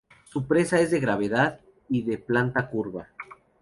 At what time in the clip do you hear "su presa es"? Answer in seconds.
0.25-0.89